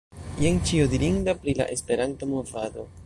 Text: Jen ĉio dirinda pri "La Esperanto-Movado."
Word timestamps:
Jen 0.43 0.55
ĉio 0.69 0.87
dirinda 0.93 1.35
pri 1.43 1.55
"La 1.61 1.67
Esperanto-Movado." 1.75 2.89